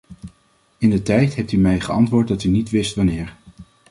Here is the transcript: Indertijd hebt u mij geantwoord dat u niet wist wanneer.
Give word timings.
Indertijd 0.77 1.35
hebt 1.35 1.51
u 1.51 1.57
mij 1.57 1.79
geantwoord 1.79 2.27
dat 2.27 2.43
u 2.43 2.49
niet 2.49 2.69
wist 2.69 2.95
wanneer. 2.95 3.35